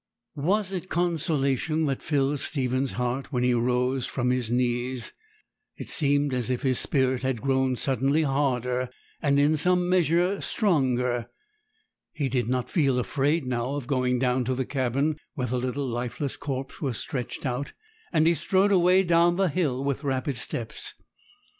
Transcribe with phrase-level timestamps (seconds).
[0.35, 5.13] Was it consolation that filled Stephen's heart when he rose from his knees?
[5.77, 8.89] It seemed as if his spirit had grown suddenly harder,
[9.21, 11.27] and in some measure stronger.
[12.13, 15.87] He did not feel afraid now of going down to the cabin, where the little
[15.87, 17.73] lifeless corpse was stretched out;
[18.11, 20.95] and he strode away down the hill with rapid steps.